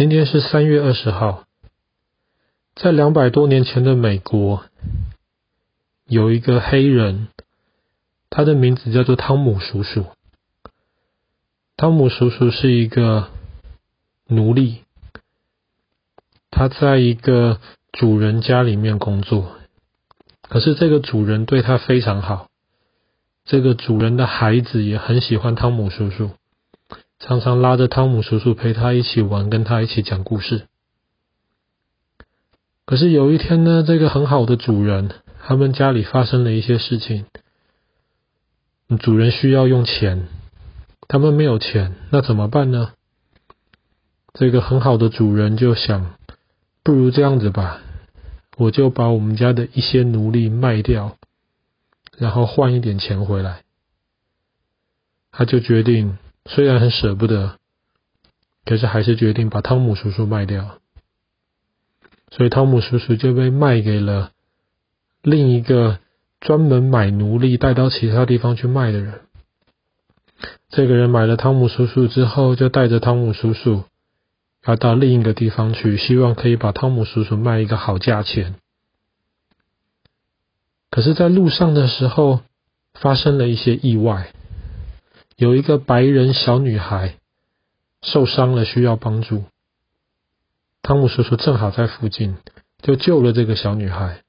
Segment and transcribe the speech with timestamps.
[0.00, 1.44] 今天是三月二十号，
[2.74, 4.64] 在两百多年前的美国，
[6.06, 7.28] 有一个黑人，
[8.30, 10.06] 他的名字叫做汤姆叔叔。
[11.76, 13.28] 汤姆叔叔是一个
[14.26, 14.84] 奴隶，
[16.50, 17.60] 他在一个
[17.92, 19.58] 主人家里面工作，
[20.48, 22.48] 可是这个主人对他非常好，
[23.44, 26.30] 这个主人的孩子也很喜欢汤姆叔叔。
[27.20, 30.66] 常常拉着汤姆叔叔陪他一起玩，跟他一起讲故事。
[32.86, 35.10] 可是有一天呢，这个很好的主人，
[35.42, 37.26] 他们家里发生了一些事情，
[39.00, 40.28] 主人需要用钱，
[41.08, 42.92] 他们没有钱，那怎么办呢？
[44.32, 46.14] 这个很好的主人就想，
[46.82, 47.82] 不如这样子吧，
[48.56, 51.18] 我就把我们家的一些奴隶卖掉，
[52.16, 53.62] 然后换一点钱回来。
[55.30, 56.16] 他就决定。
[56.46, 57.56] 虽然很舍不得，
[58.64, 60.78] 可是还是决定把汤姆叔叔卖掉。
[62.30, 64.30] 所以汤姆叔叔就被卖给了
[65.22, 65.98] 另一个
[66.40, 69.20] 专门买奴隶带到其他地方去卖的人。
[70.68, 73.84] 这个人买了汤姆叔叔之后，就带着汤姆叔叔
[74.64, 78.54] 要到另一个地方去，希望可以把汤姆叔叔卖一个好价钱。
[80.90, 82.40] 可是，在路上的时候，
[82.94, 84.32] 发生了一些意外。
[85.40, 87.14] 有一个白人小女孩
[88.02, 89.44] 受伤了，需要帮助。
[90.82, 92.36] 汤姆叔叔正好在附近，
[92.82, 94.20] 就救了这个小女孩。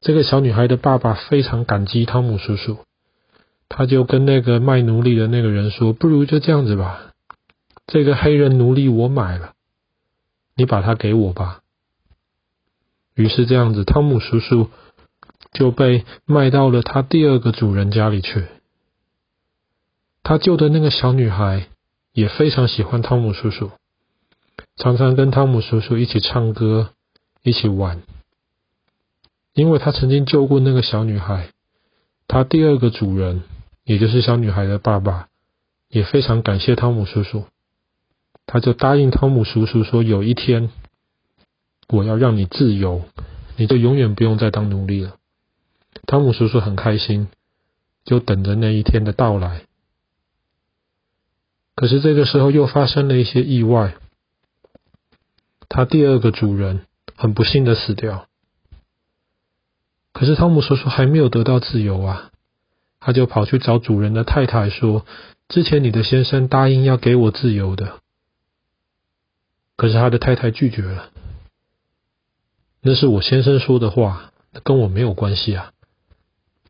[0.00, 2.78] 这个小女孩的爸爸非常感激汤姆叔叔，
[3.68, 7.12] 他就跟那个卖奴隶的那个人说：“不如就这样子吧，
[7.88, 9.54] 这个黑人奴隶我买了，
[10.54, 11.62] 你把它给我吧。”
[13.16, 14.70] 于是这样子，汤姆叔叔
[15.52, 18.46] 就被卖到了他第二个主人家里去。
[20.30, 21.66] 他救的那个小女孩
[22.12, 23.72] 也非常喜欢汤姆叔叔，
[24.76, 26.90] 常常跟汤姆叔叔一起唱歌，
[27.42, 28.00] 一起玩。
[29.54, 31.48] 因为他曾经救过那个小女孩，
[32.28, 33.42] 他第二个主人，
[33.82, 35.26] 也就是小女孩的爸爸，
[35.88, 37.46] 也非常感谢汤姆叔叔。
[38.46, 40.70] 他就答应汤姆叔叔说：“有一天，
[41.88, 43.02] 我要让你自由，
[43.56, 45.16] 你就永远不用再当奴隶了。”
[46.06, 47.26] 汤姆叔叔很开心，
[48.04, 49.62] 就等着那一天的到来。
[51.80, 53.94] 可是这个时候又发生了一些意外，
[55.66, 56.84] 他第二个主人
[57.16, 58.28] 很不幸的死掉。
[60.12, 62.32] 可是汤姆叔叔还没有得到自由啊，
[63.00, 65.06] 他就跑去找主人的太太说
[65.48, 67.98] ：“之前你的先生答应要给我自由的。”
[69.76, 71.10] 可是他的太太拒绝了，
[72.82, 75.72] 那是我先生说的话，跟我没有关系啊。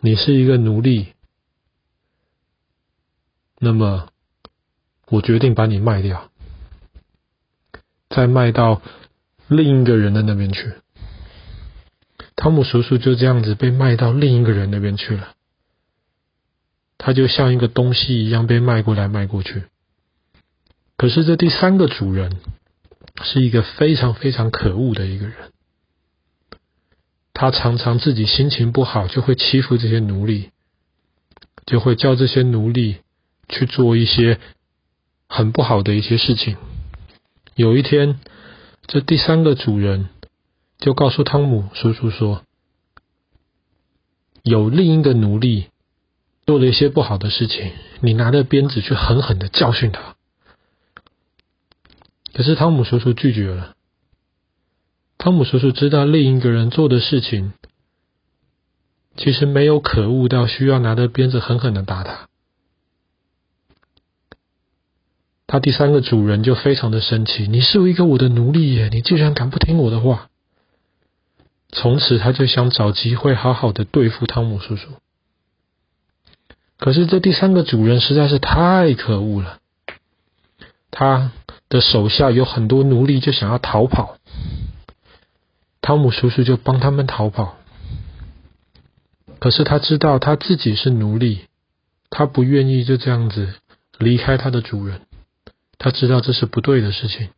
[0.00, 1.08] 你是一个奴隶，
[3.58, 4.11] 那么。
[5.12, 6.30] 我决定把你卖掉，
[8.08, 8.80] 再卖到
[9.46, 10.72] 另一个人的那边去。
[12.34, 15.34] 汤姆叔叔就这样子被卖到另一个人那边去了，
[16.96, 19.64] 他就像一个东西一样被卖过来卖过去。
[20.96, 22.38] 可是这第三个主人
[23.22, 25.52] 是一个非常非常可恶的一个人，
[27.34, 30.52] 他常常自己心情不好就会欺负这些奴隶，
[31.66, 32.96] 就会叫这些奴隶
[33.50, 34.40] 去做一些。
[35.34, 36.58] 很不好的一些事情。
[37.54, 38.20] 有一天，
[38.86, 40.10] 这第三个主人
[40.78, 42.42] 就告诉汤姆叔叔说
[44.44, 45.68] ：“有另一个奴隶
[46.44, 47.72] 做了一些不好的事情，
[48.02, 50.16] 你拿着鞭子去狠狠的教训他。”
[52.34, 53.74] 可是汤姆叔叔拒绝了。
[55.16, 57.54] 汤姆叔叔知道另一个人做的事情，
[59.16, 62.28] 其实没有可恶到需要拿着鞭子狠狠的打他。
[65.52, 70.30] 他第三个主人就非常的生气，你是一个我的奴隶耶，你竟然敢不听我的话！
[71.68, 74.88] 从此他就想找机会好好的对付汤姆叔叔。
[76.78, 79.58] 可是这第三个主人实在是太可恶了，
[80.90, 81.32] 他
[81.68, 84.16] 的手下有很多奴隶就想要逃跑，
[85.82, 87.58] 汤姆叔叔就帮他们逃跑。
[89.38, 91.40] 可是他知道他自己是奴隶，
[92.08, 93.52] 他不愿意就这样子
[93.98, 95.02] 离开他的主人。
[95.82, 97.30] 他知道这是不对的事情，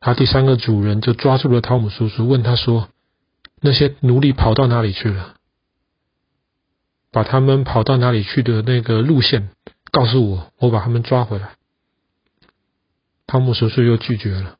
[0.00, 2.90] 他第三个主人就抓住了汤姆叔叔，问他说
[3.62, 5.36] ：“那些奴隶跑到哪里去了？
[7.10, 9.48] 把他们跑到哪里去的那个路线
[9.90, 11.56] 告诉我，我把他们抓回来。”
[13.26, 14.58] 汤姆叔叔又拒绝了。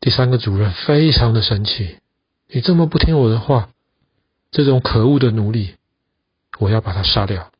[0.00, 1.96] 第三个主人非常的生气
[2.52, 3.70] ：“你这么不听我的话，
[4.50, 5.76] 这种可恶的奴隶，
[6.58, 7.50] 我要把他杀掉。”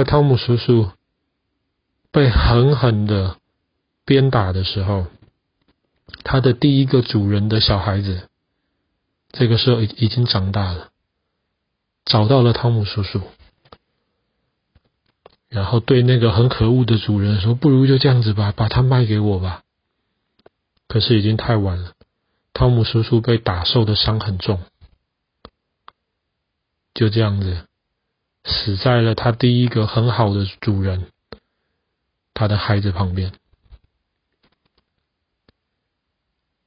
[0.00, 0.92] 在汤姆叔叔
[2.10, 3.36] 被狠狠的
[4.06, 5.08] 鞭打的时候，
[6.24, 8.26] 他的第一个主人的小孩子，
[9.30, 10.88] 这个时候已已经长大了，
[12.06, 13.20] 找到了汤姆叔叔，
[15.50, 19.64] 然后对那个很可恶的主人说：“不如就这样子吧，把他卖给我吧。”
[20.88, 21.92] 可是已经太晚了，
[22.54, 24.62] 汤姆叔叔被打受的伤很重，
[26.94, 27.66] 就这样子
[28.44, 31.06] 死在了他第一个很好的主人，
[32.34, 33.32] 他的孩子旁边。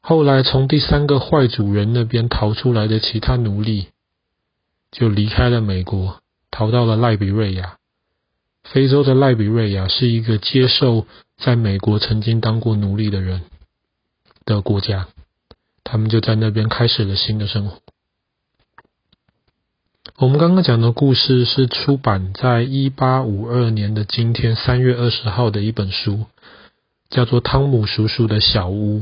[0.01, 3.87] 后来从第三个坏主人那边逃出来的其他奴隶，
[4.91, 6.21] 就离开了美国，
[6.51, 7.77] 逃到了赖比瑞亚。
[8.63, 11.05] 非洲的赖比瑞亚是一个接受
[11.37, 13.43] 在美国曾经当过奴隶的人
[14.45, 15.07] 的国家，
[15.83, 17.82] 他们就在那边开始了新的生活。
[20.15, 26.27] 我们刚刚讲的故事是出版在一八五二年的今天三月二十号的一本书，
[27.10, 29.00] 叫做《汤姆叔叔的小屋》。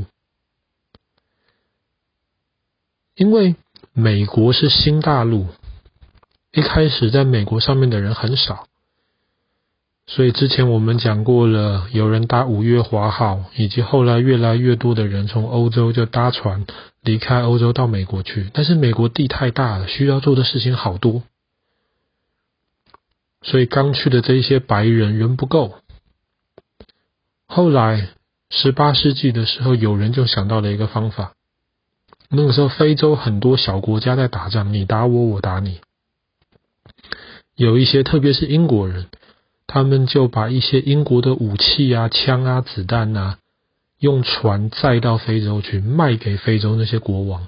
[3.14, 3.56] 因为
[3.92, 5.48] 美国是新大陆，
[6.50, 8.66] 一开始在美国上面的人很少。
[10.14, 16.66] 所以之前我们讲过了，有人搭五月花号，以及后来越来越多的人从欧洲就搭船
[17.00, 18.50] 离开欧洲到美国去。
[18.52, 21.22] 但是美国地太大了，需要做的事情好多，
[23.40, 25.76] 所以刚去的这一些白人人不够。
[27.46, 28.10] 后来
[28.50, 31.32] 十八世纪的时候，有人就想到了一个方法。
[32.28, 35.80] 那个时候非洲很多小国家在打仗，你打我，我打你。
[37.56, 39.06] 有一些，特别是英国人。
[39.72, 43.38] 他们就把一些英国的武器啊、枪啊、子弹啊，
[43.98, 47.46] 用船载到非洲去卖给非洲那些国王。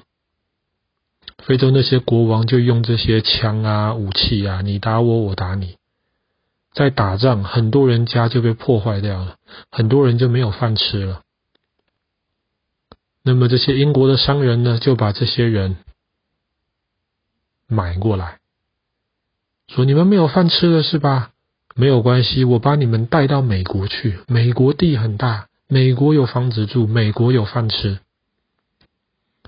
[1.44, 5.76] 非洲那些国王就用这些枪啊、武器啊，你打我，我打你，
[6.72, 9.36] 在打仗，很多人家就被破坏掉了，
[9.70, 11.20] 很多人就没有饭吃了。
[13.22, 15.76] 那么这些英国的商人呢，就把这些人
[17.66, 18.38] 买过来，
[19.68, 21.32] 说：“你们没有饭吃了是吧？”
[21.76, 24.18] 没有关系，我把你们带到美国去。
[24.28, 27.98] 美国地很大，美国有房子住，美国有饭吃，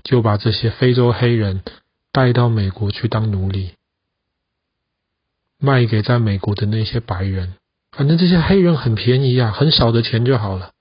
[0.03, 1.61] 就把这些非洲黑人
[2.11, 3.71] 带到美国去当奴隶，
[5.57, 7.53] 卖给在美国的那些白人。
[7.93, 10.71] 反正这些黑人很便宜啊，很少的钱就好了。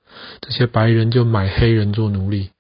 [0.41, 2.51] 这些白人就买黑人做奴隶，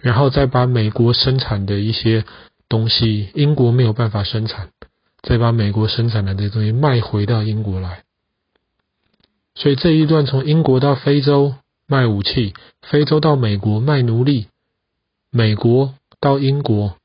[0.00, 2.24] 然后再把美国生产的一些
[2.68, 4.68] 东西，英国没有办法生产。
[5.26, 8.04] 再把美国生产的这些东西卖回到英国来，
[9.56, 11.56] 所以这一段从英国到非洲
[11.88, 14.46] 卖武器，非洲到美国卖奴隶，
[15.32, 16.96] 美国到英国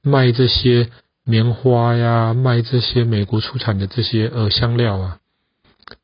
[0.00, 0.90] 卖这些
[1.24, 5.18] 棉花呀，卖这些美国出产的这些呃香料啊，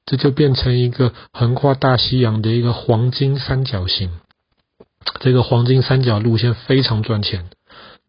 [0.05, 4.11] 这就变成一个横跨大西洋的一个黄金三角形。
[5.21, 7.51] 这个黄金三角路线非常赚钱。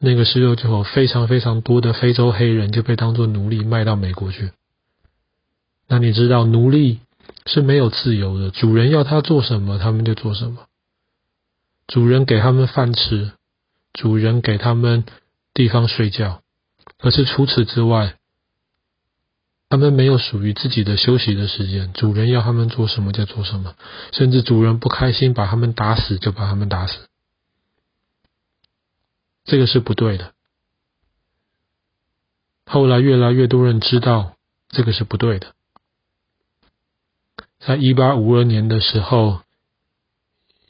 [0.06, 4.52] 那个时候就有非常非常多的非洲黑人就被当作奴隶卖到美国去。
[5.88, 7.00] 那你知道奴隶
[7.46, 10.66] 是没有自由的，主人要他做什么，他们就做什么。
[11.88, 13.32] 主人给他们饭吃，
[13.94, 15.06] 主人给他们
[15.54, 16.42] 地方睡觉，
[17.00, 18.16] 可是除此之外，
[19.70, 21.94] 他们没有属于自己的休息的时间。
[21.94, 23.74] 主人要他们做什么就做什么，
[24.12, 27.08] 甚至主人不开心把他们打死就把他们打死。
[29.44, 30.34] 这个是不对的。
[32.66, 34.38] 后来越来越多人知道
[34.70, 35.54] 这个是不对的。
[37.60, 39.42] 在一八五二年的时候，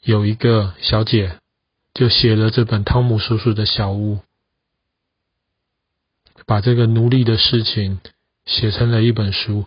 [0.02, 1.38] 有一个小姐
[1.92, 4.16] 就写了这本《汤姆叔叔的小屋》，
[6.46, 8.00] 把这个奴隶的事情
[8.44, 9.66] 写成了一本书，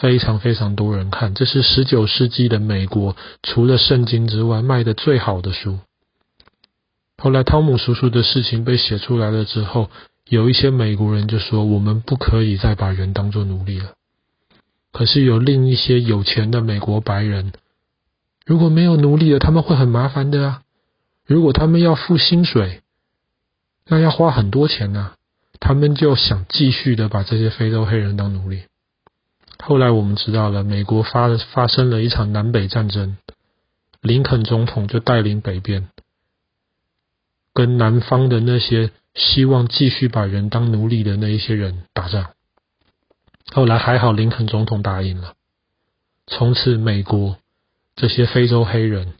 [0.00, 1.34] 非常非常多人看。
[1.34, 5.78] 这是十九世纪的美国除了圣经之外卖的最好的书。
[7.18, 9.90] 后来，汤姆叔叔的事情被写出来了之后，
[10.28, 13.92] 有一些美国人就说：“我们不可以再把人当作奴隶了。”
[14.92, 17.52] 可是有另一些有钱的美国白人，
[18.44, 20.62] 如果没有奴隶了，他们会很麻烦的啊！
[21.26, 22.82] 如果他们要付薪水，
[23.86, 25.14] 那要花很多钱啊！
[25.58, 28.64] 他们就想继续的把这些非洲黑人当奴隶。
[29.58, 33.16] 后来我们知道了，美国发发生了一场南北战争，
[34.02, 35.88] 林肯总统就带领北边。
[37.56, 42.34] 跟南方的那些希望继续把人当奴隶的那一些人打仗，
[43.50, 45.32] 后来还好，林肯总统答应了，
[46.26, 47.38] 从此美国
[47.94, 49.14] 这些非洲黑人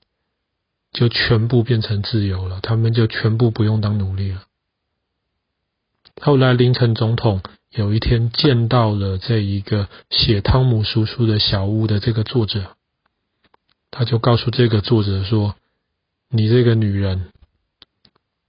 [0.92, 4.42] 就全部变成自由了，他们就全部不用当奴隶了。
[6.20, 7.40] 后来林肯总统
[7.70, 12.76] 有一天见到了这一个写《汤姆叔叔的小屋》的这个作者，
[13.90, 15.56] 他就告诉这个作者说
[16.28, 17.32] ：“你这个女人，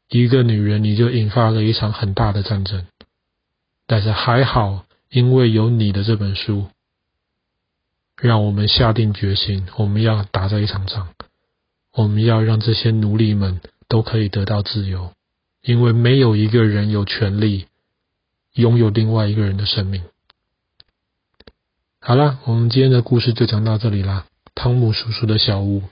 [0.09, 2.85] 一个女人你就引发了一场很大的战争，
[3.85, 6.67] 但是还好，因为有你的这本书，
[8.15, 11.07] 让我们下定决心，我们要打这一场仗，
[11.93, 15.13] 我们要让这些奴隶们都可以得到自由，
[15.61, 17.67] 因为没有一个人有权利。”
[18.57, 20.01] 拥有另外一个人的生命。
[21.99, 24.25] 好了，我们今天的故事就讲到这里啦。
[24.55, 25.83] 汤姆叔叔的小屋。